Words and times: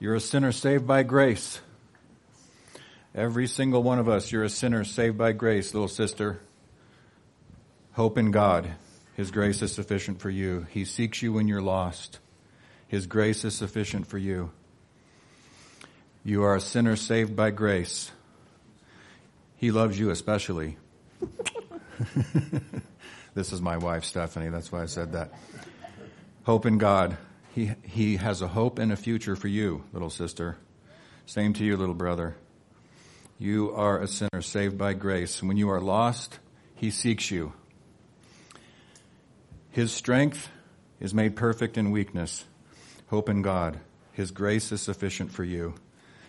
You're 0.00 0.14
a 0.14 0.20
sinner 0.20 0.52
saved 0.52 0.86
by 0.86 1.02
grace. 1.02 1.60
Every 3.14 3.48
single 3.48 3.82
one 3.82 3.98
of 3.98 4.08
us, 4.08 4.30
you're 4.30 4.44
a 4.44 4.48
sinner 4.48 4.84
saved 4.84 5.18
by 5.18 5.32
grace, 5.32 5.74
little 5.74 5.88
sister. 5.88 6.38
Hope 7.92 8.16
in 8.16 8.30
God. 8.30 8.70
His 9.16 9.32
grace 9.32 9.60
is 9.60 9.72
sufficient 9.72 10.20
for 10.20 10.30
you. 10.30 10.68
He 10.70 10.84
seeks 10.84 11.20
you 11.20 11.32
when 11.32 11.48
you're 11.48 11.60
lost. 11.60 12.20
His 12.86 13.08
grace 13.08 13.44
is 13.44 13.56
sufficient 13.56 14.06
for 14.06 14.18
you. 14.18 14.52
You 16.22 16.44
are 16.44 16.54
a 16.54 16.60
sinner 16.60 16.94
saved 16.94 17.34
by 17.34 17.50
grace. 17.50 18.12
He 19.56 19.72
loves 19.72 19.98
you 19.98 20.10
especially. 20.10 20.76
this 23.34 23.52
is 23.52 23.60
my 23.60 23.78
wife, 23.78 24.04
Stephanie. 24.04 24.50
That's 24.50 24.70
why 24.70 24.82
I 24.82 24.86
said 24.86 25.14
that. 25.14 25.32
Hope 26.44 26.66
in 26.66 26.78
God. 26.78 27.18
He, 27.54 27.72
he 27.82 28.16
has 28.16 28.42
a 28.42 28.48
hope 28.48 28.78
and 28.78 28.92
a 28.92 28.96
future 28.96 29.36
for 29.36 29.48
you, 29.48 29.84
little 29.92 30.10
sister. 30.10 30.56
Same 31.26 31.52
to 31.54 31.64
you, 31.64 31.76
little 31.76 31.94
brother. 31.94 32.36
You 33.38 33.72
are 33.72 34.00
a 34.00 34.08
sinner 34.08 34.42
saved 34.42 34.76
by 34.76 34.94
grace. 34.94 35.42
When 35.42 35.56
you 35.56 35.70
are 35.70 35.80
lost, 35.80 36.38
He 36.74 36.90
seeks 36.90 37.30
you. 37.30 37.52
His 39.70 39.92
strength 39.92 40.50
is 41.00 41.14
made 41.14 41.36
perfect 41.36 41.78
in 41.78 41.90
weakness. 41.90 42.44
Hope 43.08 43.28
in 43.28 43.42
God. 43.42 43.78
His 44.12 44.30
grace 44.32 44.72
is 44.72 44.80
sufficient 44.80 45.30
for 45.30 45.44
you. 45.44 45.74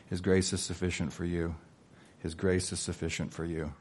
His 0.09 0.21
grace 0.21 0.53
is 0.53 0.61
sufficient 0.61 1.13
for 1.13 1.25
you. 1.25 1.55
His 2.19 2.35
grace 2.35 2.71
is 2.71 2.79
sufficient 2.79 3.33
for 3.33 3.45
you. 3.45 3.73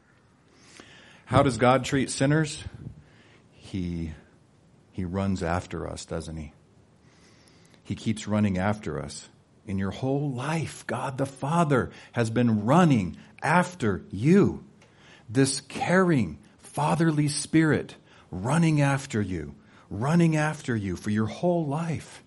How 1.27 1.43
does 1.43 1.59
God 1.59 1.85
treat 1.85 2.09
sinners? 2.09 2.65
He, 3.53 4.13
he 4.93 5.05
runs 5.05 5.43
after 5.43 5.87
us, 5.87 6.07
doesn't 6.07 6.37
he? 6.37 6.53
He 7.89 7.95
keeps 7.95 8.29
running 8.29 8.59
after 8.59 9.03
us. 9.03 9.31
In 9.67 9.79
your 9.79 9.93
whole 9.93 10.31
life, 10.31 10.87
God 10.87 11.17
the 11.17 11.25
Father 11.25 11.91
has 12.13 12.29
been 12.29 12.67
running 12.67 13.17
after 13.43 14.05
you. 14.11 14.63
This 15.27 15.63
caring, 15.63 16.39
fatherly 16.59 17.29
spirit 17.29 17.95
running 18.31 18.83
after 18.83 19.23
you, 19.23 19.55
running 19.89 20.37
after 20.37 20.77
you 20.77 20.97
for 20.97 21.09
your 21.09 21.29
whole 21.29 21.65
life. 21.65 22.23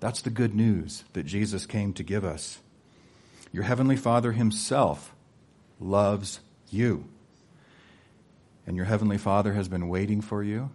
That's 0.00 0.20
the 0.20 0.30
good 0.30 0.52
news 0.52 1.04
that 1.12 1.26
Jesus 1.26 1.64
came 1.64 1.92
to 1.92 2.02
give 2.02 2.24
us. 2.24 2.58
Your 3.52 3.62
Heavenly 3.62 3.96
Father 3.96 4.32
Himself 4.32 5.14
loves 5.78 6.40
you. 6.70 7.04
And 8.66 8.76
your 8.76 8.86
Heavenly 8.86 9.18
Father 9.18 9.52
has 9.52 9.68
been 9.68 9.86
waiting 9.86 10.20
for 10.20 10.42
you 10.42 10.70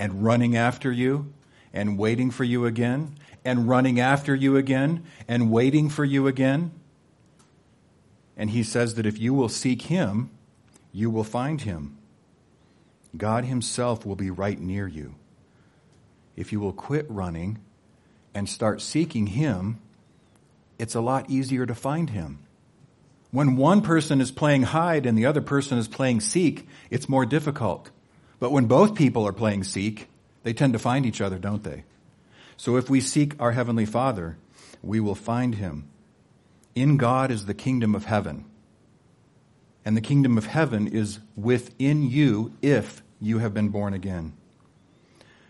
and 0.00 0.24
running 0.24 0.56
after 0.56 0.90
you 0.90 1.34
and 1.74 1.98
waiting 1.98 2.30
for 2.30 2.44
you 2.44 2.64
again 2.64 3.18
and 3.44 3.68
running 3.68 4.00
after 4.00 4.34
you 4.34 4.56
again 4.56 5.04
and 5.28 5.50
waiting 5.50 5.90
for 5.90 6.04
you 6.04 6.26
again. 6.26 6.70
And 8.36 8.50
He 8.50 8.62
says 8.62 8.94
that 8.94 9.04
if 9.04 9.18
you 9.18 9.34
will 9.34 9.50
seek 9.50 9.82
Him, 9.82 10.30
you 10.92 11.10
will 11.10 11.24
find 11.24 11.60
Him. 11.60 11.98
God 13.16 13.44
Himself 13.44 14.06
will 14.06 14.16
be 14.16 14.30
right 14.30 14.58
near 14.58 14.86
you. 14.86 15.16
If 16.36 16.52
you 16.52 16.60
will 16.60 16.72
quit 16.72 17.06
running 17.08 17.58
and 18.32 18.48
start 18.48 18.80
seeking 18.80 19.26
Him, 19.28 19.78
it's 20.78 20.94
a 20.94 21.00
lot 21.00 21.28
easier 21.28 21.66
to 21.66 21.74
find 21.74 22.10
Him. 22.10 22.38
When 23.30 23.56
one 23.56 23.82
person 23.82 24.20
is 24.20 24.30
playing 24.30 24.62
hide 24.62 25.06
and 25.06 25.18
the 25.18 25.26
other 25.26 25.40
person 25.40 25.76
is 25.76 25.88
playing 25.88 26.20
seek, 26.20 26.68
it's 26.88 27.08
more 27.08 27.26
difficult. 27.26 27.90
But 28.38 28.52
when 28.52 28.66
both 28.66 28.94
people 28.94 29.26
are 29.26 29.32
playing 29.32 29.64
seek, 29.64 30.08
they 30.44 30.52
tend 30.52 30.72
to 30.74 30.78
find 30.78 31.04
each 31.04 31.20
other, 31.20 31.38
don't 31.38 31.64
they? 31.64 31.82
So 32.56 32.76
if 32.76 32.88
we 32.88 33.00
seek 33.00 33.34
our 33.40 33.50
Heavenly 33.50 33.86
Father, 33.86 34.38
we 34.82 35.00
will 35.00 35.16
find 35.16 35.56
Him. 35.56 35.88
In 36.76 36.96
God 36.96 37.32
is 37.32 37.46
the 37.46 37.54
kingdom 37.54 37.94
of 37.96 38.04
heaven. 38.04 38.44
And 39.84 39.96
the 39.96 40.00
kingdom 40.00 40.38
of 40.38 40.46
heaven 40.46 40.86
is 40.86 41.18
within 41.36 42.08
you 42.08 42.52
if 42.62 43.02
you 43.20 43.38
have 43.38 43.52
been 43.52 43.70
born 43.70 43.92
again. 43.92 44.34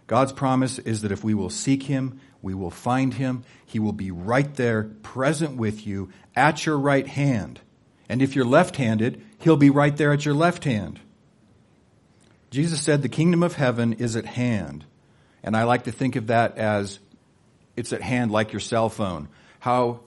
God's 0.06 0.32
promise 0.32 0.78
is 0.78 1.02
that 1.02 1.12
if 1.12 1.22
we 1.22 1.34
will 1.34 1.50
seek 1.50 1.84
Him, 1.84 2.20
we 2.40 2.54
will 2.54 2.70
find 2.70 3.14
Him. 3.14 3.44
He 3.66 3.78
will 3.78 3.92
be 3.92 4.10
right 4.10 4.54
there, 4.54 4.84
present 5.02 5.56
with 5.56 5.86
you, 5.86 6.10
at 6.34 6.66
your 6.66 6.78
right 6.78 7.06
hand. 7.06 7.60
And 8.08 8.20
if 8.22 8.36
you're 8.36 8.44
left 8.44 8.76
handed, 8.76 9.22
he'll 9.38 9.56
be 9.56 9.70
right 9.70 9.96
there 9.96 10.12
at 10.12 10.24
your 10.24 10.34
left 10.34 10.64
hand. 10.64 11.00
Jesus 12.50 12.80
said 12.80 13.02
the 13.02 13.08
kingdom 13.08 13.42
of 13.42 13.54
heaven 13.54 13.94
is 13.94 14.14
at 14.14 14.26
hand. 14.26 14.84
And 15.44 15.54
I 15.56 15.64
like 15.64 15.84
to 15.84 15.92
think 15.92 16.16
of 16.16 16.28
that 16.28 16.56
as 16.56 16.98
it's 17.76 17.92
at 17.92 18.00
hand 18.00 18.32
like 18.32 18.52
your 18.52 18.60
cell 18.60 18.88
phone. 18.88 19.28
How 19.60 20.00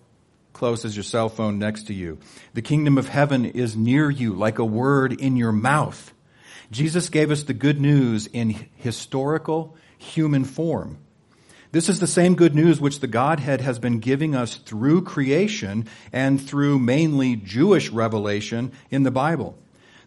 close 0.52 0.84
is 0.84 0.98
your 0.98 1.04
cell 1.04 1.30
phone 1.30 1.60
next 1.60 1.88
to 1.88 1.94
you? 1.94 2.18
The 2.56 2.64
kingdom 2.64 2.98
of 2.98 3.08
heaven 3.08 3.46
is 3.46 3.78
near 3.78 4.10
you 4.10 4.34
like 4.34 4.58
a 4.58 4.66
word 4.66 5.14
in 5.14 5.38
your 5.38 5.52
mouth. 5.52 6.12
Jesus 6.72 7.10
gave 7.10 7.30
us 7.30 7.44
the 7.44 7.54
good 7.54 7.80
news 7.80 8.26
in 8.26 8.68
historical 8.78 9.78
human 10.00 10.44
form. 10.44 10.98
This 11.72 11.88
is 11.88 12.00
the 12.00 12.08
same 12.08 12.34
good 12.34 12.56
news 12.56 12.82
which 12.82 13.00
the 13.00 13.08
Godhead 13.08 13.62
has 13.62 13.78
been 13.78 14.00
giving 14.00 14.34
us 14.34 14.56
through 14.56 15.04
creation 15.04 15.86
and 16.12 16.42
through 16.42 16.80
mainly 16.80 17.36
Jewish 17.36 17.90
revelation 17.90 18.72
in 18.90 19.04
the 19.04 19.12
Bible. 19.12 19.56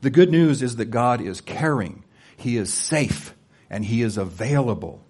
The 0.00 0.10
good 0.10 0.30
news 0.30 0.60
is 0.60 0.76
that 0.76 0.86
God 0.86 1.20
is 1.20 1.41
caring, 1.41 2.02
He 2.36 2.56
is 2.56 2.72
safe, 2.72 3.34
and 3.68 3.84
He 3.84 4.02
is 4.02 4.16
available. 4.16 5.04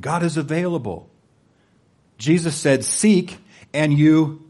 God 0.00 0.22
is 0.22 0.36
available. 0.36 1.10
Jesus 2.18 2.56
said, 2.56 2.84
Seek 2.84 3.38
and 3.72 3.92
you 3.92 4.48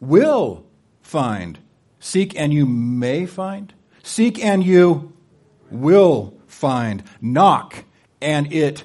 will 0.00 0.64
find. 1.02 1.58
Seek 1.98 2.38
and 2.38 2.52
you 2.52 2.66
may 2.66 3.26
find. 3.26 3.72
Seek 4.02 4.42
and 4.42 4.64
you 4.64 5.12
will 5.70 6.34
find. 6.46 7.02
Knock 7.20 7.84
and 8.20 8.52
it 8.52 8.84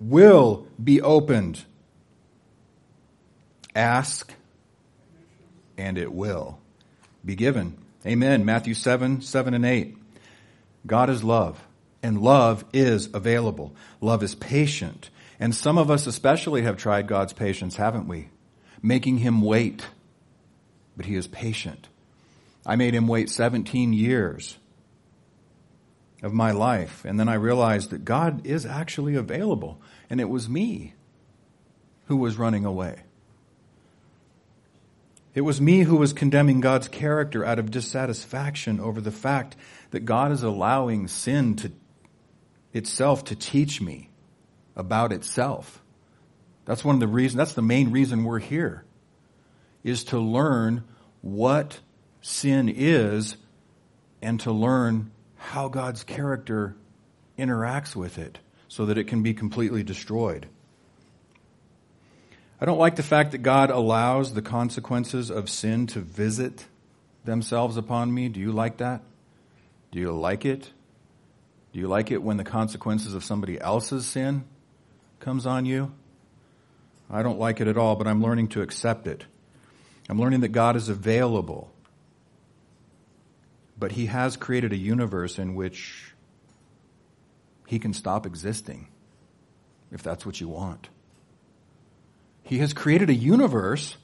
will 0.00 0.66
be 0.82 1.00
opened. 1.00 1.64
Ask, 3.74 4.32
and 5.76 5.98
it 5.98 6.12
will 6.12 6.58
be 7.24 7.34
given. 7.34 7.76
Amen. 8.06 8.44
Matthew 8.44 8.74
7, 8.74 9.20
7 9.20 9.54
and 9.54 9.64
8. 9.64 9.96
God 10.86 11.10
is 11.10 11.24
love, 11.24 11.60
and 12.04 12.20
love 12.20 12.66
is 12.74 13.08
available. 13.14 13.74
Love 14.02 14.22
is 14.22 14.34
patient. 14.34 15.08
And 15.40 15.54
some 15.54 15.78
of 15.78 15.90
us 15.90 16.06
especially 16.06 16.62
have 16.62 16.76
tried 16.76 17.08
God's 17.08 17.32
patience, 17.32 17.76
haven't 17.76 18.06
we? 18.06 18.28
Making 18.82 19.18
him 19.18 19.40
wait. 19.40 19.86
But 20.98 21.06
he 21.06 21.16
is 21.16 21.26
patient. 21.26 21.88
I 22.66 22.76
made 22.76 22.94
him 22.94 23.08
wait 23.08 23.30
17 23.30 23.94
years 23.94 24.58
of 26.22 26.34
my 26.34 26.50
life. 26.50 27.06
And 27.06 27.18
then 27.18 27.28
I 27.28 27.34
realized 27.34 27.88
that 27.88 28.04
God 28.04 28.46
is 28.46 28.66
actually 28.66 29.14
available. 29.14 29.80
And 30.10 30.20
it 30.20 30.28
was 30.28 30.46
me 30.46 30.92
who 32.06 32.18
was 32.18 32.36
running 32.36 32.66
away. 32.66 33.00
It 35.34 35.40
was 35.40 35.58
me 35.58 35.80
who 35.80 35.96
was 35.96 36.12
condemning 36.12 36.60
God's 36.60 36.86
character 36.86 37.46
out 37.46 37.58
of 37.58 37.70
dissatisfaction 37.70 38.78
over 38.78 39.00
the 39.00 39.10
fact 39.10 39.56
that 39.90 40.04
God 40.04 40.32
is 40.32 40.42
allowing 40.42 41.08
sin 41.08 41.56
to 41.56 41.72
itself 42.74 43.24
to 43.24 43.36
teach 43.36 43.80
me 43.80 44.10
about 44.76 45.12
itself. 45.12 45.80
That's 46.66 46.84
one 46.84 46.96
of 46.96 47.00
the 47.00 47.08
reasons, 47.08 47.38
that's 47.38 47.54
the 47.54 47.62
main 47.62 47.90
reason 47.90 48.24
we're 48.24 48.40
here, 48.40 48.84
is 49.82 50.04
to 50.04 50.18
learn 50.18 50.84
what 51.22 51.80
sin 52.20 52.68
is 52.68 53.36
and 54.20 54.40
to 54.40 54.52
learn 54.52 55.10
how 55.36 55.68
God's 55.68 56.04
character 56.04 56.74
interacts 57.38 57.94
with 57.94 58.18
it 58.18 58.38
so 58.68 58.86
that 58.86 58.98
it 58.98 59.04
can 59.04 59.22
be 59.22 59.34
completely 59.34 59.82
destroyed. 59.82 60.46
I 62.60 62.64
don't 62.64 62.78
like 62.78 62.96
the 62.96 63.02
fact 63.02 63.32
that 63.32 63.38
God 63.38 63.70
allows 63.70 64.32
the 64.32 64.42
consequences 64.42 65.30
of 65.30 65.50
sin 65.50 65.86
to 65.88 66.00
visit 66.00 66.66
themselves 67.24 67.76
upon 67.76 68.12
me. 68.12 68.28
Do 68.28 68.40
you 68.40 68.52
like 68.52 68.78
that? 68.78 69.02
Do 69.92 70.00
you 70.00 70.12
like 70.12 70.44
it? 70.44 70.70
Do 71.74 71.80
you 71.80 71.88
like 71.88 72.12
it 72.12 72.22
when 72.22 72.36
the 72.36 72.44
consequences 72.44 73.14
of 73.14 73.24
somebody 73.24 73.60
else's 73.60 74.06
sin 74.06 74.44
comes 75.18 75.44
on 75.44 75.66
you? 75.66 75.92
I 77.10 77.24
don't 77.24 77.40
like 77.40 77.60
it 77.60 77.66
at 77.66 77.76
all, 77.76 77.96
but 77.96 78.06
I'm 78.06 78.22
learning 78.22 78.48
to 78.50 78.62
accept 78.62 79.08
it. 79.08 79.24
I'm 80.08 80.20
learning 80.20 80.40
that 80.42 80.52
God 80.52 80.76
is 80.76 80.88
available. 80.88 81.72
But 83.76 83.90
He 83.90 84.06
has 84.06 84.36
created 84.36 84.72
a 84.72 84.76
universe 84.76 85.36
in 85.36 85.56
which 85.56 86.14
he 87.66 87.80
can 87.80 87.92
stop 87.92 88.24
existing 88.24 88.86
if 89.90 90.02
that's 90.02 90.24
what 90.24 90.40
you 90.40 90.46
want. 90.46 90.88
He 92.44 92.58
has 92.58 92.72
created 92.72 93.10
a 93.10 93.14
universe 93.14 93.96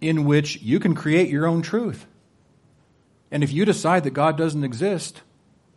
in 0.00 0.24
which 0.24 0.62
you 0.62 0.80
can 0.80 0.94
create 0.94 1.28
your 1.28 1.46
own 1.46 1.60
truth. 1.60 2.06
And 3.30 3.42
if 3.42 3.52
you 3.52 3.66
decide 3.66 4.04
that 4.04 4.10
God 4.10 4.38
doesn't 4.38 4.64
exist, 4.64 5.20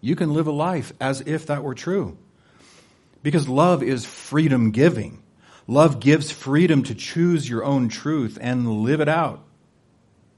you 0.04 0.18
can 0.18 0.34
live 0.34 0.48
a 0.48 0.52
life 0.52 0.92
as 1.00 1.22
if 1.22 1.46
that 1.46 1.64
were 1.64 1.74
true. 1.74 2.18
Because 3.24 3.48
love 3.48 3.82
is 3.82 4.06
freedom 4.06 4.72
giving. 4.72 5.24
Love 5.66 6.02
gives 6.02 6.30
freedom 6.30 6.84
to 6.84 6.94
choose 6.94 7.48
your 7.48 7.64
own 7.64 7.88
truth 7.88 8.38
and 8.42 8.82
live 8.84 9.00
it 9.00 9.08
out 9.08 9.40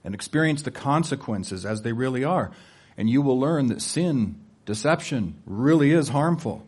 and 0.04 0.14
experience 0.14 0.62
the 0.62 0.70
consequences 0.70 1.66
as 1.66 1.82
they 1.82 1.94
really 1.94 2.24
are. 2.24 2.52
And 2.96 3.10
you 3.10 3.24
will 3.24 3.40
learn 3.40 3.70
that 3.70 3.82
sin, 3.82 4.40
deception, 4.68 5.42
really 5.48 5.94
is 5.94 6.10
harmful. 6.10 6.64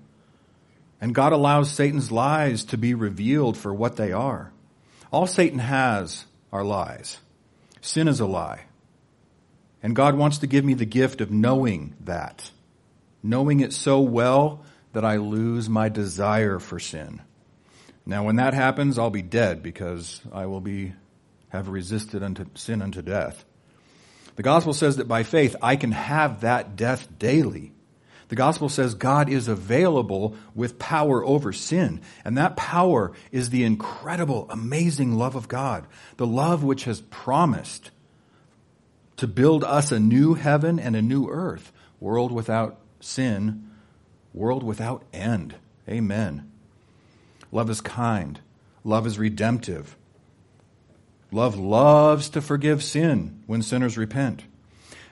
And 0.99 1.13
God 1.13 1.33
allows 1.33 1.69
Satan's 1.69 2.11
lies 2.11 2.65
to 2.65 2.79
be 2.79 2.95
revealed 2.95 3.57
for 3.57 3.75
what 3.75 3.97
they 3.97 4.11
are. 4.11 4.51
All 5.11 5.27
Satan 5.27 5.59
has 5.59 6.25
are 6.51 6.63
lies. 6.63 7.19
Sin 7.79 8.07
is 8.07 8.19
a 8.19 8.25
lie. 8.25 8.61
And 9.83 9.95
God 9.95 10.17
wants 10.17 10.39
to 10.39 10.47
give 10.47 10.65
me 10.65 10.73
the 10.73 10.83
gift 10.83 11.21
of 11.21 11.29
knowing 11.29 11.93
that. 12.05 12.49
Knowing 13.23 13.59
it 13.59 13.73
so 13.73 13.99
well 13.99 14.63
that 14.93 15.05
I 15.05 15.17
lose 15.17 15.69
my 15.69 15.89
desire 15.89 16.59
for 16.59 16.79
sin. 16.79 17.21
Now, 18.05 18.23
when 18.23 18.37
that 18.37 18.53
happens, 18.53 18.97
I'll 18.97 19.09
be 19.09 19.21
dead 19.21 19.61
because 19.61 20.21
I 20.31 20.45
will 20.45 20.61
be, 20.61 20.93
have 21.49 21.67
resisted 21.67 22.23
unto 22.23 22.45
sin 22.55 22.81
unto 22.81 23.01
death. 23.01 23.43
The 24.37 24.43
gospel 24.43 24.73
says 24.73 24.97
that 24.97 25.07
by 25.07 25.23
faith 25.23 25.55
I 25.61 25.75
can 25.75 25.91
have 25.91 26.41
that 26.41 26.75
death 26.75 27.07
daily. 27.19 27.73
The 28.29 28.35
gospel 28.35 28.69
says 28.69 28.93
God 28.93 29.29
is 29.29 29.47
available 29.47 30.35
with 30.53 30.79
power 30.79 31.23
over 31.23 31.53
sin. 31.53 32.01
And 32.25 32.37
that 32.37 32.55
power 32.55 33.13
is 33.31 33.49
the 33.49 33.63
incredible, 33.63 34.47
amazing 34.49 35.17
love 35.17 35.35
of 35.35 35.47
God. 35.47 35.87
The 36.17 36.27
love 36.27 36.63
which 36.63 36.83
has 36.85 37.01
promised 37.01 37.91
to 39.17 39.27
build 39.27 39.63
us 39.63 39.91
a 39.91 39.99
new 39.99 40.35
heaven 40.35 40.79
and 40.79 40.95
a 40.95 41.01
new 41.01 41.29
earth, 41.29 41.71
world 41.99 42.31
without 42.31 42.79
sin, 42.99 43.69
world 44.33 44.63
without 44.63 45.03
end. 45.13 45.55
Amen. 45.89 46.51
Love 47.51 47.69
is 47.69 47.81
kind. 47.81 48.39
Love 48.83 49.07
is 49.07 49.17
redemptive. 49.17 49.95
Love 51.31 51.57
loves 51.57 52.29
to 52.29 52.41
forgive 52.41 52.83
sin 52.83 53.43
when 53.47 53.61
sinners 53.61 53.97
repent. 53.97 54.43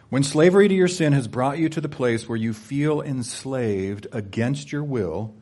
When 0.09 0.23
slavery 0.23 0.67
to 0.67 0.73
your 0.73 0.87
sin 0.87 1.13
has 1.13 1.27
brought 1.27 1.57
you 1.57 1.67
to 1.69 1.81
the 1.81 1.89
place 1.89 2.29
where 2.29 2.37
you 2.37 2.53
feel 2.53 3.01
enslaved 3.01 4.07
against 4.11 4.71
your 4.71 4.83
will, 4.83 5.33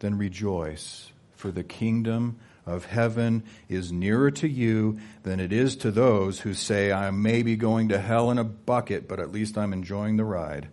then 0.00 0.18
rejoice, 0.18 1.12
for 1.34 1.50
the 1.50 1.62
kingdom 1.62 2.38
of 2.66 2.84
heaven 2.84 3.42
is 3.68 3.90
nearer 3.90 4.30
to 4.32 4.48
you 4.48 4.98
than 5.22 5.40
it 5.40 5.52
is 5.52 5.76
to 5.76 5.90
those 5.90 6.40
who 6.40 6.52
say, 6.52 6.92
I 6.92 7.10
may 7.10 7.42
be 7.42 7.56
going 7.56 7.88
to 7.88 7.98
hell 7.98 8.30
in 8.30 8.38
a 8.38 8.44
bucket, 8.44 9.08
but 9.08 9.20
at 9.20 9.32
least 9.32 9.56
I'm 9.56 9.72
enjoying 9.72 10.16
the 10.18 10.24
ride. 10.24 10.68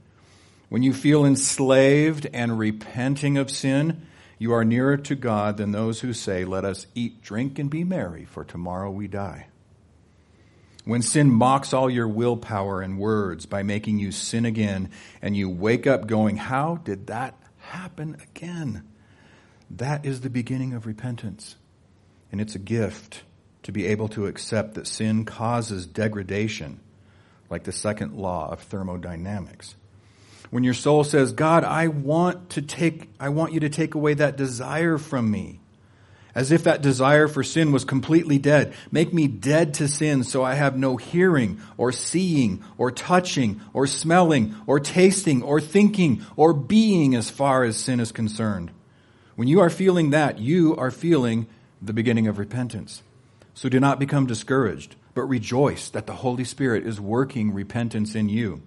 When 0.69 0.83
you 0.83 0.93
feel 0.93 1.25
enslaved 1.25 2.27
and 2.33 2.57
repenting 2.57 3.37
of 3.37 3.51
sin, 3.51 4.07
you 4.37 4.51
are 4.53 4.65
nearer 4.65 4.97
to 4.97 5.15
God 5.15 5.57
than 5.57 5.71
those 5.71 6.01
who 6.01 6.13
say, 6.13 6.43
Let 6.43 6.65
us 6.65 6.87
eat, 6.95 7.21
drink, 7.21 7.59
and 7.59 7.69
be 7.69 7.83
merry, 7.83 8.25
for 8.25 8.43
tomorrow 8.43 8.91
we 8.91 9.07
die. 9.07 9.47
When 10.83 11.01
sin 11.01 11.31
mocks 11.31 11.73
all 11.73 11.89
your 11.89 12.07
willpower 12.07 12.81
and 12.81 12.99
words 12.99 13.45
by 13.45 13.63
making 13.63 13.99
you 13.99 14.11
sin 14.11 14.45
again, 14.45 14.91
and 15.21 15.35
you 15.35 15.49
wake 15.49 15.87
up 15.87 16.07
going, 16.07 16.37
How 16.37 16.75
did 16.83 17.07
that 17.07 17.39
happen 17.59 18.17
again? 18.21 18.83
That 19.69 20.05
is 20.05 20.21
the 20.21 20.29
beginning 20.29 20.73
of 20.73 20.85
repentance. 20.85 21.55
And 22.31 22.41
it's 22.41 22.55
a 22.55 22.59
gift 22.59 23.23
to 23.63 23.71
be 23.71 23.87
able 23.87 24.09
to 24.09 24.27
accept 24.27 24.75
that 24.75 24.85
sin 24.85 25.25
causes 25.25 25.87
degradation, 25.87 26.79
like 27.49 27.63
the 27.63 27.71
second 27.71 28.13
law 28.13 28.51
of 28.51 28.59
thermodynamics. 28.61 29.75
When 30.51 30.63
your 30.63 30.73
soul 30.73 31.03
says, 31.03 31.33
God, 31.33 31.63
I 31.63 31.87
want 31.87 32.51
to 32.51 32.61
take, 32.61 33.09
I 33.19 33.29
want 33.29 33.53
you 33.53 33.59
to 33.61 33.69
take 33.69 33.95
away 33.95 34.13
that 34.15 34.37
desire 34.37 34.97
from 34.97 35.29
me. 35.29 35.59
As 36.33 36.51
if 36.51 36.65
that 36.65 36.81
desire 36.81 37.29
for 37.29 37.43
sin 37.43 37.71
was 37.71 37.85
completely 37.85 38.37
dead. 38.37 38.73
Make 38.91 39.13
me 39.13 39.27
dead 39.27 39.73
to 39.75 39.87
sin 39.87 40.25
so 40.25 40.43
I 40.43 40.55
have 40.55 40.77
no 40.77 40.97
hearing 40.97 41.61
or 41.77 41.93
seeing 41.93 42.61
or 42.77 42.91
touching 42.91 43.61
or 43.73 43.87
smelling 43.87 44.53
or 44.67 44.81
tasting 44.81 45.41
or 45.41 45.61
thinking 45.61 46.25
or 46.35 46.51
being 46.53 47.15
as 47.15 47.29
far 47.29 47.63
as 47.63 47.77
sin 47.77 48.01
is 48.01 48.11
concerned. 48.11 48.71
When 49.37 49.47
you 49.47 49.61
are 49.61 49.69
feeling 49.69 50.09
that, 50.09 50.39
you 50.39 50.75
are 50.75 50.91
feeling 50.91 51.47
the 51.81 51.93
beginning 51.93 52.27
of 52.27 52.37
repentance. 52.37 53.01
So 53.53 53.69
do 53.69 53.79
not 53.79 53.99
become 53.99 54.27
discouraged, 54.27 54.95
but 55.13 55.23
rejoice 55.23 55.89
that 55.89 56.05
the 56.05 56.13
Holy 56.13 56.43
Spirit 56.43 56.85
is 56.85 56.99
working 56.99 57.53
repentance 57.53 58.13
in 58.13 58.27
you. 58.27 58.61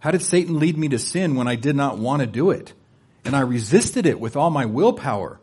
How 0.00 0.10
did 0.10 0.22
Satan 0.22 0.58
lead 0.58 0.76
me 0.76 0.88
to 0.88 0.98
sin 0.98 1.36
when 1.36 1.46
I 1.46 1.56
did 1.56 1.76
not 1.76 1.98
want 1.98 2.20
to 2.20 2.26
do 2.26 2.50
it? 2.50 2.72
And 3.24 3.36
I 3.36 3.40
resisted 3.40 4.06
it 4.06 4.18
with 4.18 4.34
all 4.34 4.50
my 4.50 4.66
willpower. 4.66 5.38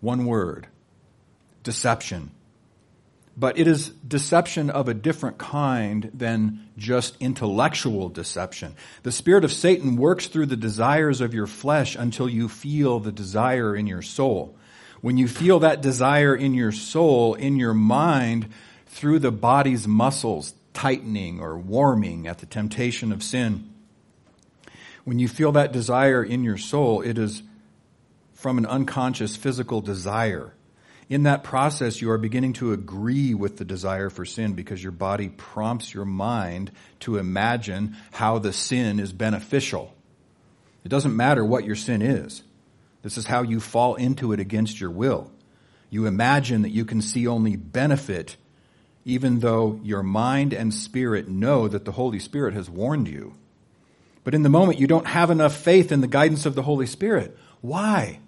One 0.00 0.26
word. 0.26 0.68
Deception. 1.62 2.30
But 3.36 3.58
it 3.58 3.66
is 3.66 3.90
deception 3.90 4.68
of 4.68 4.88
a 4.88 4.94
different 4.94 5.38
kind 5.38 6.10
than 6.12 6.68
just 6.76 7.16
intellectual 7.20 8.08
deception. 8.08 8.74
The 9.04 9.12
spirit 9.12 9.44
of 9.44 9.52
Satan 9.52 9.96
works 9.96 10.26
through 10.26 10.46
the 10.46 10.56
desires 10.56 11.20
of 11.20 11.32
your 11.32 11.46
flesh 11.46 11.94
until 11.94 12.28
you 12.28 12.48
feel 12.48 12.98
the 13.00 13.12
desire 13.12 13.76
in 13.76 13.86
your 13.86 14.02
soul. 14.02 14.56
When 15.00 15.16
you 15.16 15.28
feel 15.28 15.60
that 15.60 15.80
desire 15.80 16.34
in 16.34 16.52
your 16.52 16.72
soul, 16.72 17.34
in 17.34 17.56
your 17.56 17.74
mind, 17.74 18.48
through 18.86 19.20
the 19.20 19.30
body's 19.30 19.86
muscles, 19.86 20.52
tightening 20.72 21.40
or 21.40 21.58
warming 21.58 22.26
at 22.26 22.38
the 22.38 22.46
temptation 22.46 23.12
of 23.12 23.22
sin. 23.22 23.72
When 25.04 25.18
you 25.18 25.28
feel 25.28 25.52
that 25.52 25.72
desire 25.72 26.22
in 26.22 26.44
your 26.44 26.58
soul, 26.58 27.00
it 27.00 27.18
is 27.18 27.42
from 28.34 28.58
an 28.58 28.66
unconscious 28.66 29.36
physical 29.36 29.80
desire. 29.80 30.54
In 31.08 31.22
that 31.22 31.42
process, 31.42 32.02
you 32.02 32.10
are 32.10 32.18
beginning 32.18 32.52
to 32.54 32.72
agree 32.72 33.32
with 33.32 33.56
the 33.56 33.64
desire 33.64 34.10
for 34.10 34.26
sin 34.26 34.52
because 34.52 34.82
your 34.82 34.92
body 34.92 35.30
prompts 35.30 35.94
your 35.94 36.04
mind 36.04 36.70
to 37.00 37.16
imagine 37.16 37.96
how 38.12 38.38
the 38.38 38.52
sin 38.52 39.00
is 39.00 39.12
beneficial. 39.12 39.94
It 40.84 40.88
doesn't 40.88 41.16
matter 41.16 41.44
what 41.44 41.64
your 41.64 41.76
sin 41.76 42.02
is. 42.02 42.42
This 43.02 43.16
is 43.16 43.24
how 43.24 43.42
you 43.42 43.60
fall 43.60 43.94
into 43.94 44.32
it 44.32 44.40
against 44.40 44.80
your 44.80 44.90
will. 44.90 45.30
You 45.88 46.06
imagine 46.06 46.62
that 46.62 46.70
you 46.70 46.84
can 46.84 47.00
see 47.00 47.26
only 47.26 47.56
benefit 47.56 48.36
even 49.08 49.38
though 49.38 49.80
your 49.82 50.02
mind 50.02 50.52
and 50.52 50.72
spirit 50.72 51.26
know 51.26 51.66
that 51.66 51.86
the 51.86 51.92
Holy 51.92 52.18
Spirit 52.18 52.52
has 52.52 52.68
warned 52.68 53.08
you. 53.08 53.32
But 54.22 54.34
in 54.34 54.42
the 54.42 54.50
moment, 54.50 54.78
you 54.78 54.86
don't 54.86 55.06
have 55.06 55.30
enough 55.30 55.56
faith 55.56 55.90
in 55.90 56.02
the 56.02 56.06
guidance 56.06 56.44
of 56.44 56.54
the 56.54 56.62
Holy 56.62 56.84
Spirit. 56.84 57.34
Why? 57.62 58.20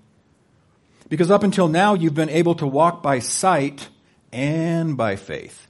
Because 1.10 1.30
up 1.30 1.42
until 1.42 1.68
now, 1.68 1.92
you've 1.92 2.14
been 2.14 2.30
able 2.30 2.54
to 2.54 2.66
walk 2.66 3.02
by 3.02 3.18
sight 3.18 3.90
and 4.32 4.96
by 4.96 5.16
faith. 5.16 5.66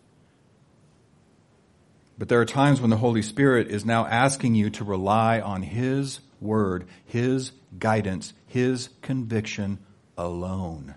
But 2.17 2.29
there 2.29 2.41
are 2.41 2.47
times 2.47 2.81
when 2.81 2.91
the 2.91 2.97
Holy 2.97 3.23
Spirit 3.23 3.69
is 3.69 3.85
now 3.85 4.07
asking 4.07 4.55
you 4.55 4.71
to 4.71 4.85
rely 4.85 5.41
on 5.41 5.63
His 5.63 6.21
word, 6.41 6.87
His 7.05 7.51
guidance, 7.81 8.33
His 8.47 8.91
conviction 9.03 9.81
alone. 10.17 10.95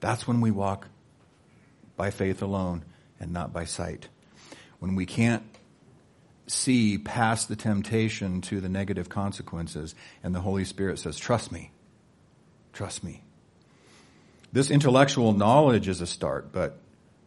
That's 0.00 0.26
when 0.26 0.40
we 0.40 0.50
walk 0.50 0.88
by 1.96 2.10
faith 2.10 2.42
alone 2.42 2.82
and 3.20 3.32
not 3.32 3.52
by 3.52 3.64
sight. 3.64 4.08
When 4.78 4.94
we 4.94 5.06
can't 5.06 5.42
see 6.46 6.98
past 6.98 7.48
the 7.48 7.56
temptation 7.56 8.40
to 8.40 8.60
the 8.60 8.68
negative 8.68 9.08
consequences, 9.08 9.94
and 10.22 10.34
the 10.34 10.40
Holy 10.40 10.64
Spirit 10.64 10.98
says, 10.98 11.18
Trust 11.18 11.50
me. 11.50 11.72
Trust 12.72 13.02
me. 13.02 13.22
This 14.52 14.70
intellectual 14.70 15.32
knowledge 15.32 15.88
is 15.88 16.00
a 16.00 16.06
start, 16.06 16.52
but 16.52 16.78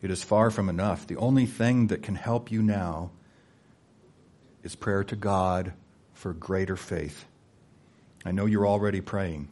it 0.02 0.10
is 0.12 0.24
far 0.24 0.52
from 0.52 0.70
enough. 0.70 1.08
The 1.08 1.18
only 1.18 1.46
thing 1.46 1.88
that 1.88 2.02
can 2.02 2.16
help 2.16 2.52
you 2.52 2.62
now 2.62 3.12
is 4.64 4.76
prayer 4.76 5.04
to 5.06 5.16
God 5.16 5.74
for 6.14 6.34
greater 6.34 6.76
faith. 6.76 7.26
I 8.26 8.32
know 8.32 8.46
you're 8.46 8.68
already 8.68 9.02
praying. 9.02 9.50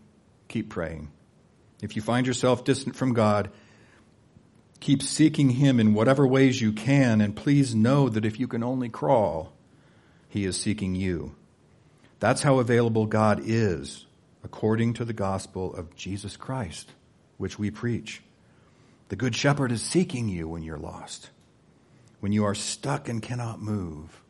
Keep 0.47 0.69
praying. 0.69 1.11
If 1.81 1.95
you 1.95 2.01
find 2.01 2.25
yourself 2.25 2.63
distant 2.63 2.95
from 2.95 3.13
God, 3.13 3.51
Keep 4.79 5.01
seeking 5.01 5.51
Him 5.51 5.79
in 5.79 5.93
whatever 5.93 6.25
ways 6.25 6.61
you 6.61 6.71
can, 6.71 7.21
and 7.21 7.35
please 7.35 7.73
know 7.73 8.09
that 8.09 8.25
if 8.25 8.39
you 8.39 8.47
can 8.47 8.63
only 8.63 8.89
crawl, 8.89 9.53
He 10.29 10.45
is 10.45 10.59
seeking 10.59 10.95
you. 10.95 11.35
That's 12.19 12.43
how 12.43 12.59
available 12.59 13.05
God 13.05 13.41
is, 13.43 14.05
according 14.43 14.93
to 14.95 15.05
the 15.05 15.13
gospel 15.13 15.73
of 15.75 15.95
Jesus 15.95 16.37
Christ, 16.37 16.91
which 17.37 17.59
we 17.59 17.71
preach. 17.71 18.21
The 19.09 19.15
Good 19.15 19.35
Shepherd 19.35 19.71
is 19.71 19.81
seeking 19.81 20.27
you 20.27 20.47
when 20.47 20.63
you're 20.63 20.77
lost. 20.77 21.29
When 22.19 22.31
you 22.31 22.45
are 22.45 22.55
stuck 22.55 23.07
and 23.07 23.21
cannot 23.21 23.61
move, 23.61 24.21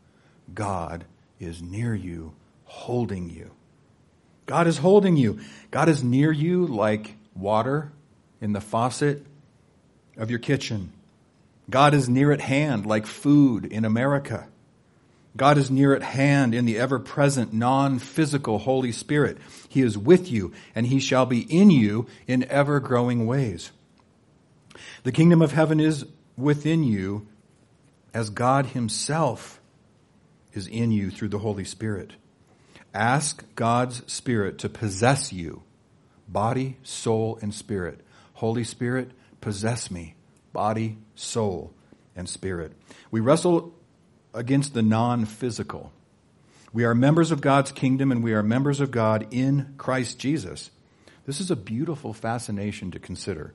God 0.53 1.05
is 1.39 1.61
near 1.61 1.95
you, 1.95 2.33
holding 2.65 3.29
you. 3.29 3.51
God 4.45 4.67
is 4.67 4.77
holding 4.77 5.17
you. 5.17 5.39
God 5.71 5.89
is 5.89 6.03
near 6.03 6.31
you 6.31 6.65
like 6.67 7.15
water 7.35 7.91
in 8.41 8.53
the 8.53 8.61
faucet 8.61 9.25
of 10.17 10.29
your 10.29 10.39
kitchen. 10.39 10.91
God 11.69 11.93
is 11.93 12.07
near 12.07 12.31
at 12.31 12.41
hand 12.41 12.85
like 12.85 13.05
food 13.05 13.65
in 13.65 13.85
America. 13.85 14.47
God 15.35 15.57
is 15.57 15.69
near 15.69 15.93
at 15.93 16.01
hand 16.01 16.55
in 16.55 16.65
the 16.65 16.79
ever 16.79 16.97
present, 16.97 17.53
non 17.53 17.99
physical 17.99 18.57
Holy 18.57 18.91
Spirit. 18.91 19.37
He 19.69 19.81
is 19.81 19.97
with 19.97 20.31
you, 20.31 20.51
and 20.73 20.87
He 20.87 20.99
shall 20.99 21.25
be 21.25 21.41
in 21.41 21.69
you 21.69 22.07
in 22.25 22.43
ever 22.49 22.79
growing 22.79 23.27
ways. 23.27 23.71
The 25.03 25.11
kingdom 25.11 25.41
of 25.41 25.51
heaven 25.51 25.79
is 25.79 26.05
within 26.35 26.83
you 26.83 27.27
as 28.13 28.29
God 28.31 28.67
Himself 28.67 29.59
is 30.53 30.67
in 30.67 30.91
you 30.91 31.11
through 31.11 31.29
the 31.29 31.39
Holy 31.39 31.65
Spirit. 31.65 32.13
Ask 32.93 33.43
God's 33.53 34.01
Spirit 34.11 34.57
to 34.59 34.69
possess 34.69 35.31
you, 35.31 35.61
body, 36.27 36.77
soul, 36.81 37.37
and 37.43 37.53
spirit. 37.53 38.01
Holy 38.33 38.63
Spirit, 38.63 39.11
possess 39.47 39.89
me, 39.89 40.13
body, 40.51 40.97
soul, 41.15 41.71
and 42.17 42.27
spirit. 42.27 42.73
We 43.11 43.21
wrestle 43.21 43.73
against 44.33 44.73
the 44.73 44.81
non 44.81 45.23
physical. 45.23 45.93
We 46.73 46.83
are 46.83 46.93
members 46.93 47.31
of 47.31 47.39
God's 47.39 47.71
kingdom 47.71 48.11
and 48.11 48.21
we 48.21 48.33
are 48.33 48.43
members 48.43 48.81
of 48.81 48.91
God 48.91 49.25
in 49.31 49.73
Christ 49.77 50.19
Jesus. 50.19 50.69
This 51.25 51.39
is 51.39 51.49
a 51.49 51.55
beautiful 51.55 52.11
fascination 52.11 52.91
to 52.91 52.99
consider 52.99 53.53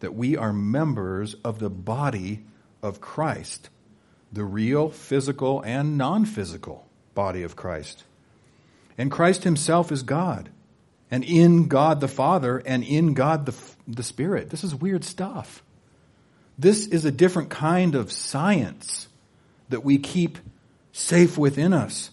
that 0.00 0.16
we 0.16 0.36
are 0.36 0.52
members 0.52 1.34
of 1.44 1.60
the 1.60 1.70
body 1.70 2.42
of 2.82 3.00
Christ, 3.00 3.70
the 4.32 4.42
real, 4.42 4.88
physical, 4.88 5.60
and 5.60 5.96
non 5.96 6.24
physical 6.24 6.88
body 7.14 7.44
of 7.44 7.54
Christ. 7.54 8.02
And 8.98 9.12
Christ 9.12 9.44
himself 9.44 9.92
is 9.92 10.02
God, 10.02 10.50
and 11.08 11.22
in 11.22 11.68
God 11.68 12.00
the 12.00 12.08
Father, 12.08 12.60
and 12.66 12.82
in 12.82 13.14
God 13.14 13.46
the, 13.46 13.54
the 13.96 14.02
Spirit. 14.02 14.50
This 14.50 14.64
is 14.64 14.74
weird 14.74 15.04
stuff. 15.04 15.62
This 16.58 16.86
is 16.86 17.04
a 17.04 17.10
different 17.10 17.50
kind 17.50 17.94
of 17.94 18.12
science 18.12 19.08
that 19.70 19.84
we 19.84 19.98
keep 19.98 20.38
safe 20.92 21.38
within 21.38 21.72
us. 21.72 22.10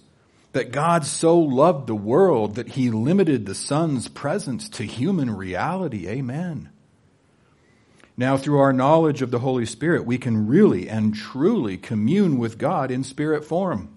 That 0.54 0.72
God 0.72 1.06
so 1.06 1.38
loved 1.38 1.88
the 1.88 1.96
world 1.96 2.56
that 2.56 2.70
he 2.70 2.90
limited 2.90 3.46
the 3.46 3.54
Son's 3.54 4.08
presence 4.08 4.70
to 4.70 4.84
human 4.84 5.36
reality. 5.36 6.08
Amen. 6.08 6.70
Now, 8.16 8.38
through 8.38 8.58
our 8.58 8.74
knowledge 8.74 9.22
of 9.22 9.30
the 9.30 9.40
Holy 9.40 9.66
Spirit, 9.66 10.06
we 10.06 10.18
can 10.18 10.48
really 10.48 10.90
and 10.90 11.14
truly 11.14 11.78
commune 11.78 12.40
with 12.40 12.58
God 12.58 12.90
in 12.90 13.04
spirit 13.04 13.46
form. 13.46 13.96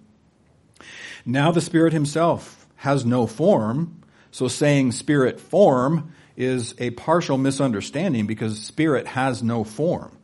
Now, 1.24 1.50
the 1.50 1.62
Spirit 1.62 1.94
Himself 1.94 2.66
has 2.76 3.06
no 3.06 3.26
form, 3.26 4.02
so 4.30 4.48
saying 4.48 4.92
spirit 4.92 5.40
form 5.40 6.12
is 6.36 6.74
a 6.78 6.90
partial 6.90 7.38
misunderstanding 7.38 8.26
because 8.26 8.58
spirit 8.62 9.06
has 9.08 9.42
no 9.42 9.64
form. 9.64 10.16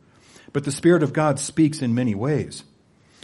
But 0.53 0.63
the 0.63 0.71
Spirit 0.71 1.03
of 1.03 1.13
God 1.13 1.39
speaks 1.39 1.81
in 1.81 1.93
many 1.93 2.15
ways. 2.15 2.63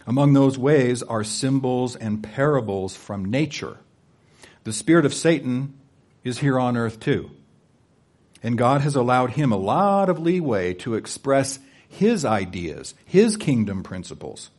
Among 0.06 0.34
those 0.34 0.58
ways 0.58 1.02
are 1.02 1.24
symbols 1.24 1.96
and 1.96 2.22
parables 2.22 2.96
from 2.96 3.26
nature. 3.26 3.78
The 4.66 4.74
spirit 4.74 5.06
of 5.06 5.14
Satan 5.14 5.74
is 6.24 6.40
here 6.40 6.60
on 6.60 6.78
earth 6.78 7.00
too. 7.00 7.32
And 8.42 8.58
God 8.58 8.82
has 8.82 8.96
allowed 8.96 9.32
him 9.32 9.52
a 9.52 9.58
lot 9.58 10.10
of 10.10 10.20
leeway 10.20 10.74
to 10.76 10.96
express 10.96 11.60
his 11.88 12.26
ideas, 12.26 12.94
his 13.06 13.38
kingdom 13.38 13.84
principles. 13.84 14.50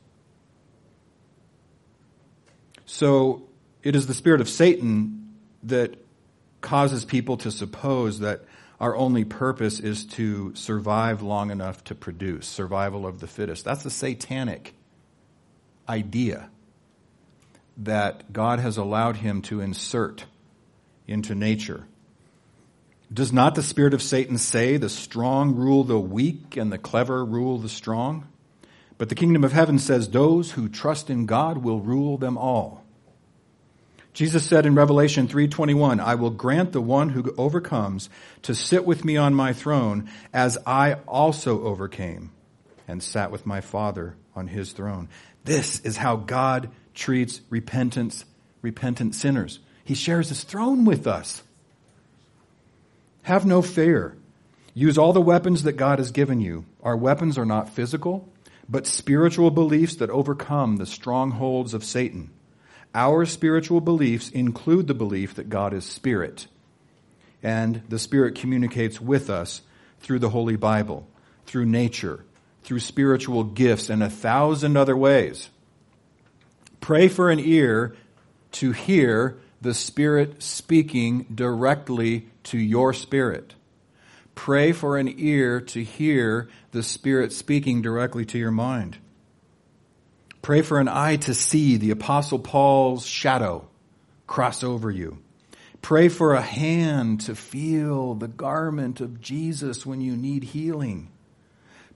So 2.86 3.42
it 3.82 3.94
is 3.94 4.06
the 4.06 4.14
spirit 4.14 4.40
of 4.40 4.48
Satan 4.48 5.34
that 5.64 5.96
causes 6.64 7.04
people 7.04 7.36
to 7.36 7.50
suppose 7.52 8.18
that 8.18 8.42
our 8.80 8.96
only 8.96 9.24
purpose 9.24 9.78
is 9.78 10.04
to 10.04 10.52
survive 10.56 11.22
long 11.22 11.50
enough 11.50 11.84
to 11.84 11.94
produce, 11.94 12.48
survival 12.48 13.06
of 13.06 13.20
the 13.20 13.28
fittest. 13.28 13.64
That's 13.64 13.84
a 13.84 13.90
satanic 13.90 14.74
idea 15.88 16.50
that 17.76 18.32
God 18.32 18.58
has 18.58 18.76
allowed 18.76 19.16
him 19.16 19.42
to 19.42 19.60
insert 19.60 20.24
into 21.06 21.34
nature. 21.34 21.86
Does 23.12 23.32
not 23.32 23.54
the 23.54 23.62
spirit 23.62 23.94
of 23.94 24.02
Satan 24.02 24.38
say 24.38 24.76
the 24.76 24.88
strong 24.88 25.54
rule 25.54 25.84
the 25.84 26.00
weak 26.00 26.56
and 26.56 26.72
the 26.72 26.78
clever 26.78 27.24
rule 27.24 27.58
the 27.58 27.68
strong? 27.68 28.26
But 28.96 29.08
the 29.08 29.14
kingdom 29.14 29.44
of 29.44 29.52
heaven 29.52 29.78
says 29.78 30.08
those 30.08 30.52
who 30.52 30.68
trust 30.68 31.10
in 31.10 31.26
God 31.26 31.58
will 31.58 31.80
rule 31.80 32.16
them 32.16 32.38
all. 32.38 32.83
Jesus 34.14 34.46
said 34.46 34.64
in 34.64 34.76
Revelation 34.76 35.26
3:21, 35.26 35.98
"I 35.98 36.14
will 36.14 36.30
grant 36.30 36.70
the 36.70 36.80
one 36.80 37.10
who 37.10 37.34
overcomes 37.36 38.08
to 38.42 38.54
sit 38.54 38.86
with 38.86 39.04
me 39.04 39.16
on 39.16 39.34
my 39.34 39.52
throne 39.52 40.08
as 40.32 40.56
I 40.64 40.94
also 41.08 41.64
overcame 41.64 42.30
and 42.86 43.02
sat 43.02 43.32
with 43.32 43.44
my 43.44 43.60
Father 43.60 44.14
on 44.36 44.46
his 44.46 44.70
throne." 44.70 45.08
This 45.44 45.80
is 45.80 45.96
how 45.96 46.14
God 46.14 46.70
treats 46.94 47.40
repentance, 47.50 48.24
repentant 48.62 49.16
sinners. 49.16 49.58
He 49.84 49.94
shares 49.94 50.28
his 50.28 50.44
throne 50.44 50.84
with 50.84 51.08
us. 51.08 51.42
Have 53.22 53.44
no 53.44 53.62
fear. 53.62 54.14
Use 54.74 54.96
all 54.96 55.12
the 55.12 55.20
weapons 55.20 55.64
that 55.64 55.72
God 55.72 55.98
has 55.98 56.12
given 56.12 56.40
you. 56.40 56.66
Our 56.84 56.96
weapons 56.96 57.36
are 57.36 57.44
not 57.44 57.68
physical, 57.68 58.28
but 58.68 58.86
spiritual 58.86 59.50
beliefs 59.50 59.96
that 59.96 60.10
overcome 60.10 60.76
the 60.76 60.86
strongholds 60.86 61.74
of 61.74 61.82
Satan. 61.82 62.30
Our 62.94 63.26
spiritual 63.26 63.80
beliefs 63.80 64.30
include 64.30 64.86
the 64.86 64.94
belief 64.94 65.34
that 65.34 65.48
God 65.48 65.74
is 65.74 65.84
spirit, 65.84 66.46
and 67.42 67.82
the 67.88 67.98
spirit 67.98 68.36
communicates 68.36 69.00
with 69.00 69.28
us 69.28 69.62
through 69.98 70.20
the 70.20 70.30
Holy 70.30 70.56
Bible, 70.56 71.08
through 71.44 71.66
nature, 71.66 72.24
through 72.62 72.78
spiritual 72.78 73.42
gifts, 73.42 73.90
and 73.90 74.02
a 74.02 74.08
thousand 74.08 74.76
other 74.76 74.96
ways. 74.96 75.50
Pray 76.80 77.08
for 77.08 77.30
an 77.30 77.40
ear 77.40 77.96
to 78.52 78.72
hear 78.72 79.38
the 79.60 79.74
Spirit 79.74 80.42
speaking 80.42 81.24
directly 81.34 82.28
to 82.44 82.58
your 82.58 82.92
spirit. 82.92 83.54
Pray 84.34 84.72
for 84.72 84.98
an 84.98 85.12
ear 85.18 85.60
to 85.60 85.82
hear 85.82 86.48
the 86.72 86.82
Spirit 86.82 87.32
speaking 87.32 87.80
directly 87.80 88.24
to 88.26 88.38
your 88.38 88.50
mind. 88.50 88.98
Pray 90.44 90.60
for 90.60 90.78
an 90.78 90.88
eye 90.88 91.16
to 91.16 91.32
see 91.32 91.78
the 91.78 91.90
Apostle 91.90 92.38
Paul's 92.38 93.06
shadow 93.06 93.66
cross 94.26 94.62
over 94.62 94.90
you. 94.90 95.16
Pray 95.80 96.10
for 96.10 96.34
a 96.34 96.42
hand 96.42 97.22
to 97.22 97.34
feel 97.34 98.12
the 98.12 98.28
garment 98.28 99.00
of 99.00 99.22
Jesus 99.22 99.86
when 99.86 100.02
you 100.02 100.14
need 100.14 100.44
healing. 100.44 101.08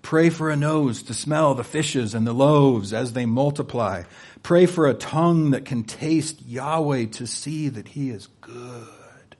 Pray 0.00 0.31
for 0.31 0.49
a 0.49 0.57
nose 0.57 1.02
to 1.02 1.12
smell 1.12 1.55
the 1.55 1.62
fishes 1.62 2.14
and 2.14 2.26
the 2.26 2.33
loaves 2.33 2.95
as 2.95 3.12
they 3.12 3.26
multiply. 3.26 4.05
Pray 4.43 4.64
for 4.64 4.87
a 4.87 4.95
tongue 4.95 5.50
that 5.50 5.67
can 5.67 5.85
taste 5.85 6.40
Yahweh 6.47 7.05
to 7.05 7.26
see 7.26 7.69
that 7.69 7.88
He 7.88 8.09
is 8.09 8.28
good. 8.40 9.37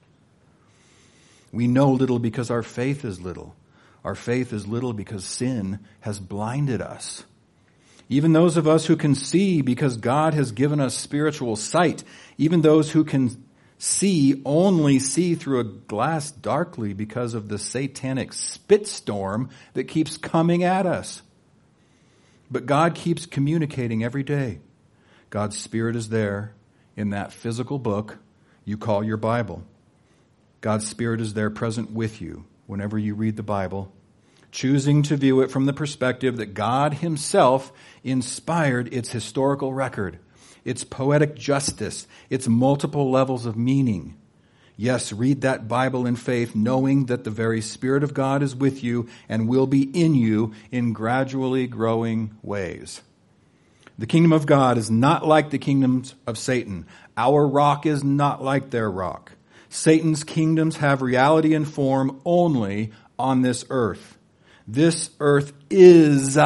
We 1.51 1.65
know 1.67 1.93
little 1.93 2.19
because 2.19 2.51
our 2.51 2.61
faith 2.61 3.03
is 3.03 3.19
little. 3.19 3.55
Our 4.03 4.13
faith 4.13 4.53
is 4.53 4.67
little 4.67 4.93
because 4.93 5.25
sin 5.25 5.79
has 6.01 6.19
blinded 6.19 6.79
us. 6.79 7.23
Even 8.09 8.33
those 8.33 8.57
of 8.57 8.67
us 8.67 8.87
who 8.87 8.95
can 8.95 9.13
see 9.13 9.61
because 9.61 9.95
God 9.95 10.33
has 10.33 10.51
given 10.51 10.79
us 10.79 10.95
spiritual 10.95 11.55
sight, 11.55 12.03
even 12.37 12.61
those 12.61 12.91
who 12.91 13.03
can 13.03 13.45
see 13.77 14.41
only 14.45 14.99
see 14.99 15.35
through 15.35 15.59
a 15.59 15.63
glass 15.63 16.31
darkly 16.31 16.93
because 16.93 17.35
of 17.35 17.47
the 17.47 17.59
satanic 17.59 18.31
spitstorm 18.31 19.49
that 19.73 19.85
keeps 19.85 20.17
coming 20.17 20.63
at 20.63 20.87
us. 20.87 21.21
But 22.51 22.65
God 22.65 22.95
keeps 22.95 23.27
communicating 23.27 24.03
every 24.03 24.23
day. 24.23 24.59
God's 25.29 25.57
Spirit 25.57 25.95
is 25.95 26.09
there 26.09 26.53
in 26.97 27.11
that 27.11 27.31
physical 27.31 27.77
book 27.77 28.17
you 28.65 28.77
call 28.77 29.03
your 29.03 29.17
Bible. 29.17 29.63
God's 30.61 30.87
Spirit 30.87 31.21
is 31.21 31.35
there 31.35 31.49
present 31.49 31.91
with 31.91 32.21
you 32.21 32.45
whenever 32.65 32.97
you 32.97 33.13
read 33.15 33.37
the 33.37 33.43
Bible, 33.43 33.93
choosing 34.51 35.03
to 35.03 35.17
view 35.17 35.41
it 35.41 35.51
from 35.51 35.65
the 35.65 35.73
perspective 35.73 36.37
that 36.37 36.53
God 36.53 36.95
Himself 36.95 37.71
inspired 38.03 38.93
its 38.93 39.11
historical 39.11 39.73
record 39.73 40.19
its 40.65 40.83
poetic 40.83 41.35
justice, 41.35 42.05
its 42.29 42.47
multiple 42.47 43.09
levels 43.09 43.45
of 43.45 43.57
meaning. 43.57 44.15
Yes, 44.77 45.11
read 45.11 45.41
that 45.41 45.67
Bible 45.67 46.05
in 46.05 46.15
faith, 46.15 46.53
knowing 46.53 47.07
that 47.07 47.23
the 47.23 47.31
very 47.31 47.59
Spirit 47.59 48.03
of 48.03 48.13
God 48.13 48.43
is 48.43 48.55
with 48.55 48.83
you 48.83 49.09
and 49.27 49.49
will 49.49 49.65
be 49.65 49.83
in 49.83 50.13
you 50.13 50.53
in 50.71 50.93
gradually 50.93 51.65
growing 51.65 52.37
ways. 52.43 53.01
The 53.97 54.05
kingdom 54.05 54.31
of 54.31 54.45
God 54.45 54.77
is 54.77 54.91
not 54.91 55.25
like 55.25 55.49
the 55.49 55.57
kingdoms 55.57 56.13
of 56.27 56.37
Satan. 56.37 56.85
Our 57.17 57.47
rock 57.47 57.87
is 57.87 58.03
not 58.03 58.43
like 58.43 58.69
their 58.69 58.91
rock. 58.91 59.31
Satan's 59.69 60.23
kingdoms 60.23 60.77
have 60.77 61.01
reality 61.01 61.55
and 61.55 61.67
form 61.67 62.21
only 62.25 62.91
on 63.17 63.41
this 63.41 63.65
earth. 63.71 64.18
This 64.71 65.09
earth 65.19 65.51
is, 65.71 66.37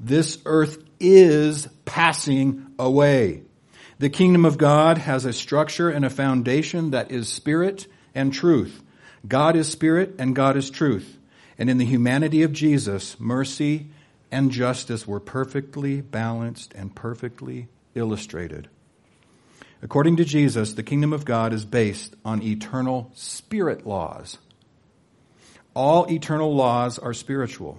this 0.00 0.38
earth 0.44 0.82
is 0.98 1.68
passing 1.84 2.66
away. 2.80 3.42
The 4.00 4.10
kingdom 4.10 4.44
of 4.44 4.58
God 4.58 4.98
has 4.98 5.24
a 5.24 5.32
structure 5.32 5.88
and 5.88 6.04
a 6.04 6.10
foundation 6.10 6.90
that 6.90 7.12
is 7.12 7.28
spirit 7.28 7.86
and 8.12 8.32
truth. 8.32 8.82
God 9.28 9.54
is 9.54 9.70
spirit 9.70 10.16
and 10.18 10.34
God 10.34 10.56
is 10.56 10.68
truth. 10.68 11.16
And 11.58 11.70
in 11.70 11.78
the 11.78 11.84
humanity 11.84 12.42
of 12.42 12.52
Jesus, 12.52 13.20
mercy 13.20 13.90
and 14.32 14.50
justice 14.50 15.06
were 15.06 15.20
perfectly 15.20 16.00
balanced 16.00 16.74
and 16.74 16.92
perfectly 16.92 17.68
illustrated. 17.94 18.68
According 19.80 20.16
to 20.16 20.24
Jesus, 20.24 20.72
the 20.72 20.82
kingdom 20.82 21.12
of 21.12 21.24
God 21.24 21.52
is 21.52 21.64
based 21.64 22.16
on 22.24 22.42
eternal 22.42 23.12
spirit 23.14 23.86
laws. 23.86 24.38
All 25.74 26.10
eternal 26.10 26.54
laws 26.54 26.98
are 26.98 27.14
spiritual. 27.14 27.78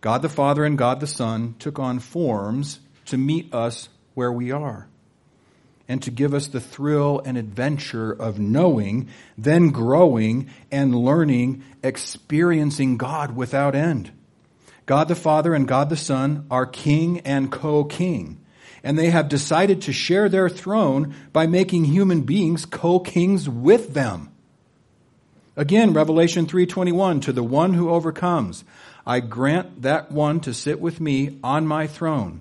God 0.00 0.22
the 0.22 0.28
Father 0.28 0.64
and 0.64 0.78
God 0.78 1.00
the 1.00 1.06
Son 1.06 1.54
took 1.58 1.78
on 1.78 1.98
forms 1.98 2.80
to 3.06 3.18
meet 3.18 3.52
us 3.52 3.88
where 4.14 4.32
we 4.32 4.50
are 4.50 4.88
and 5.88 6.00
to 6.04 6.10
give 6.12 6.32
us 6.32 6.46
the 6.46 6.60
thrill 6.60 7.20
and 7.24 7.36
adventure 7.36 8.12
of 8.12 8.38
knowing, 8.38 9.08
then 9.36 9.70
growing 9.70 10.48
and 10.70 10.94
learning, 10.94 11.64
experiencing 11.82 12.96
God 12.96 13.34
without 13.34 13.74
end. 13.74 14.12
God 14.86 15.08
the 15.08 15.16
Father 15.16 15.52
and 15.52 15.66
God 15.66 15.90
the 15.90 15.96
Son 15.96 16.46
are 16.48 16.64
king 16.64 17.18
and 17.20 17.50
co-king. 17.50 18.38
And 18.84 18.96
they 18.96 19.10
have 19.10 19.28
decided 19.28 19.82
to 19.82 19.92
share 19.92 20.28
their 20.28 20.48
throne 20.48 21.14
by 21.32 21.48
making 21.48 21.86
human 21.86 22.22
beings 22.22 22.66
co-kings 22.66 23.48
with 23.48 23.92
them. 23.92 24.30
Again, 25.60 25.92
Revelation 25.92 26.46
3:21 26.46 27.20
to 27.20 27.32
the 27.32 27.42
one 27.42 27.74
who 27.74 27.90
overcomes, 27.90 28.64
I 29.06 29.20
grant 29.20 29.82
that 29.82 30.10
one 30.10 30.40
to 30.40 30.54
sit 30.54 30.80
with 30.80 31.00
me 31.00 31.38
on 31.44 31.66
my 31.66 31.86
throne 31.86 32.40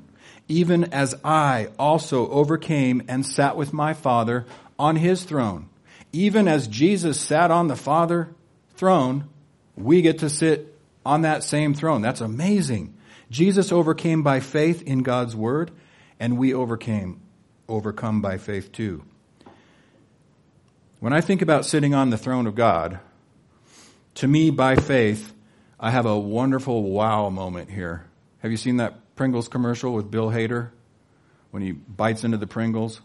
even 0.49 0.85
as 0.85 1.15
I 1.23 1.69
also 1.77 2.27
overcame 2.31 3.03
and 3.07 3.25
sat 3.25 3.55
with 3.55 3.71
my 3.71 3.93
Father 3.93 4.45
on 4.77 4.97
his 4.97 5.23
throne. 5.23 5.69
Even 6.11 6.47
as 6.47 6.67
Jesus 6.67 7.19
sat 7.19 7.51
on 7.51 7.67
the 7.67 7.75
Father 7.75 8.29
throne, 8.75 9.25
we 9.77 10.01
get 10.01 10.17
to 10.19 10.29
sit 10.29 10.75
on 11.05 11.21
that 11.21 11.43
same 11.43 11.75
throne. 11.75 12.01
That's 12.01 12.19
amazing. 12.19 12.95
Jesus 13.29 13.71
overcame 13.71 14.23
by 14.23 14.39
faith 14.39 14.81
in 14.81 15.03
God's 15.03 15.35
word, 15.35 15.69
and 16.19 16.37
we 16.37 16.51
overcame, 16.51 17.21
overcome 17.67 18.19
by 18.19 18.37
faith 18.39 18.71
too. 18.71 19.03
When 20.99 21.13
I 21.13 21.21
think 21.21 21.43
about 21.43 21.65
sitting 21.65 21.93
on 21.93 22.09
the 22.09 22.17
throne 22.17 22.47
of 22.47 22.55
God, 22.55 22.99
to 24.19 24.27
me, 24.27 24.49
by 24.49 24.75
faith, 24.75 25.33
I 25.79 25.91
have 25.91 26.05
a 26.05 26.17
wonderful 26.17 26.83
wow 26.83 27.29
moment 27.29 27.69
here. 27.69 28.05
Have 28.39 28.51
you 28.51 28.57
seen 28.57 28.77
that 28.77 29.15
Pringles 29.15 29.49
commercial 29.49 29.93
with 29.93 30.09
Bill 30.09 30.29
Hader 30.29 30.69
when 31.51 31.61
he 31.61 31.71
bites 31.71 32.23
into 32.23 32.37
the 32.37 32.47
Pringles. 32.47 33.01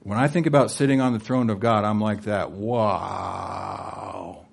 When 0.00 0.18
I 0.18 0.28
think 0.28 0.46
about 0.46 0.70
sitting 0.70 1.00
on 1.00 1.12
the 1.12 1.18
throne 1.18 1.50
of 1.50 1.60
God, 1.60 1.84
I'm 1.84 2.00
like 2.00 2.22
that. 2.22 2.50
Wow. 2.52 4.46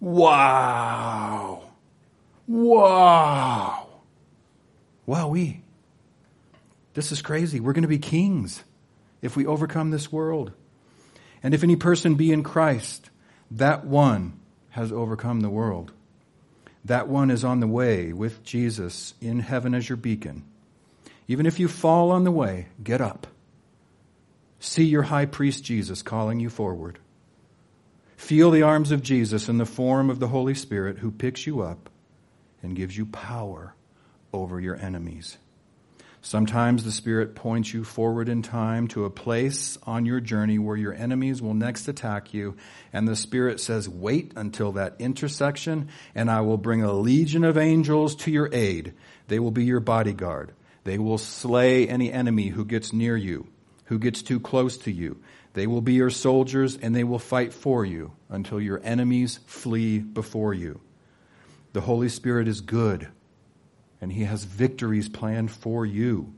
Wow. 0.00 1.70
Wow. 2.46 3.88
Wowee. 5.08 5.60
This 6.94 7.10
is 7.10 7.22
crazy. 7.22 7.60
We're 7.60 7.72
going 7.72 7.82
to 7.82 7.88
be 7.88 7.98
kings 7.98 8.62
if 9.22 9.36
we 9.36 9.46
overcome 9.46 9.90
this 9.90 10.12
world. 10.12 10.52
And 11.42 11.54
if 11.54 11.62
any 11.62 11.76
person 11.76 12.14
be 12.16 12.32
in 12.32 12.42
Christ, 12.42 13.10
that 13.52 13.86
one 13.86 14.40
has 14.74 14.90
overcome 14.90 15.38
the 15.38 15.48
world. 15.48 15.92
That 16.84 17.06
one 17.06 17.30
is 17.30 17.44
on 17.44 17.60
the 17.60 17.68
way 17.68 18.12
with 18.12 18.42
Jesus 18.42 19.14
in 19.20 19.38
heaven 19.38 19.72
as 19.72 19.88
your 19.88 19.96
beacon. 19.96 20.42
Even 21.28 21.46
if 21.46 21.60
you 21.60 21.68
fall 21.68 22.10
on 22.10 22.24
the 22.24 22.32
way, 22.32 22.66
get 22.82 23.00
up. 23.00 23.28
See 24.58 24.82
your 24.82 25.02
high 25.02 25.26
priest 25.26 25.62
Jesus 25.62 26.02
calling 26.02 26.40
you 26.40 26.50
forward. 26.50 26.98
Feel 28.16 28.50
the 28.50 28.62
arms 28.62 28.90
of 28.90 29.00
Jesus 29.00 29.48
in 29.48 29.58
the 29.58 29.64
form 29.64 30.10
of 30.10 30.18
the 30.18 30.26
Holy 30.26 30.54
Spirit 30.56 30.98
who 30.98 31.12
picks 31.12 31.46
you 31.46 31.60
up 31.60 31.88
and 32.60 32.74
gives 32.74 32.96
you 32.96 33.06
power 33.06 33.76
over 34.32 34.58
your 34.58 34.74
enemies. 34.74 35.38
Sometimes 36.24 36.84
the 36.84 36.90
Spirit 36.90 37.34
points 37.34 37.74
you 37.74 37.84
forward 37.84 38.30
in 38.30 38.40
time 38.40 38.88
to 38.88 39.04
a 39.04 39.10
place 39.10 39.76
on 39.82 40.06
your 40.06 40.20
journey 40.20 40.58
where 40.58 40.74
your 40.74 40.94
enemies 40.94 41.42
will 41.42 41.52
next 41.52 41.86
attack 41.86 42.32
you, 42.32 42.56
and 42.94 43.06
the 43.06 43.14
Spirit 43.14 43.60
says, 43.60 43.90
Wait 43.90 44.32
until 44.34 44.72
that 44.72 44.96
intersection, 44.98 45.90
and 46.14 46.30
I 46.30 46.40
will 46.40 46.56
bring 46.56 46.82
a 46.82 46.94
legion 46.94 47.44
of 47.44 47.58
angels 47.58 48.16
to 48.16 48.30
your 48.30 48.48
aid. 48.54 48.94
They 49.28 49.38
will 49.38 49.50
be 49.50 49.66
your 49.66 49.80
bodyguard. 49.80 50.54
They 50.84 50.96
will 50.96 51.18
slay 51.18 51.86
any 51.86 52.10
enemy 52.10 52.48
who 52.48 52.64
gets 52.64 52.94
near 52.94 53.18
you, 53.18 53.46
who 53.84 53.98
gets 53.98 54.22
too 54.22 54.40
close 54.40 54.78
to 54.78 54.90
you. 54.90 55.18
They 55.52 55.66
will 55.66 55.82
be 55.82 55.92
your 55.92 56.08
soldiers, 56.08 56.78
and 56.78 56.96
they 56.96 57.04
will 57.04 57.18
fight 57.18 57.52
for 57.52 57.84
you 57.84 58.12
until 58.30 58.62
your 58.62 58.80
enemies 58.82 59.40
flee 59.44 59.98
before 59.98 60.54
you. 60.54 60.80
The 61.74 61.82
Holy 61.82 62.08
Spirit 62.08 62.48
is 62.48 62.62
good 62.62 63.08
and 64.00 64.12
He 64.12 64.24
has 64.24 64.44
victories 64.44 65.08
planned 65.08 65.50
for 65.50 65.84
you. 65.86 66.34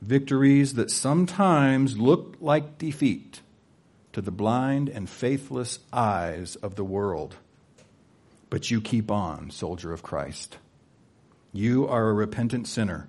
Victories 0.00 0.74
that 0.74 0.90
sometimes 0.90 1.98
look 1.98 2.36
like 2.40 2.78
defeat 2.78 3.40
to 4.12 4.20
the 4.20 4.30
blind 4.30 4.88
and 4.88 5.08
faithless 5.08 5.80
eyes 5.92 6.56
of 6.56 6.76
the 6.76 6.84
world. 6.84 7.36
But 8.50 8.70
you 8.70 8.80
keep 8.80 9.10
on, 9.10 9.50
soldier 9.50 9.92
of 9.92 10.02
Christ. 10.02 10.58
You 11.52 11.86
are 11.88 12.08
a 12.08 12.14
repentant 12.14 12.66
sinner, 12.68 13.08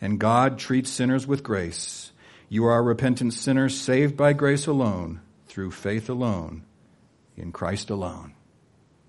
and 0.00 0.18
God 0.18 0.58
treats 0.58 0.90
sinners 0.90 1.26
with 1.26 1.42
grace. 1.42 2.12
You 2.48 2.64
are 2.64 2.78
a 2.78 2.82
repentant 2.82 3.34
sinner 3.34 3.68
saved 3.68 4.16
by 4.16 4.32
grace 4.32 4.66
alone, 4.66 5.20
through 5.46 5.72
faith 5.72 6.08
alone, 6.08 6.64
in 7.36 7.52
Christ 7.52 7.90
alone. 7.90 8.34